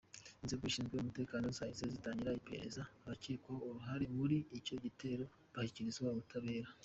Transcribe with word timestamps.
Inzego 0.43 0.63
zishinzwe 0.65 0.93
umutekano 0.97 1.45
zahise 1.57 1.85
zitangira 1.93 2.37
iperereza, 2.41 2.83
abakekwaho 3.05 3.61
uruhare 3.69 4.05
muri 4.17 4.37
icyo 4.57 4.75
gitero 4.83 5.23
bashyikirizwa 5.53 6.07
ubutabera. 6.13 6.69